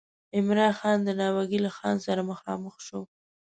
[0.37, 3.01] عمرا خان د ناوګي له خان سره مخامخ شو.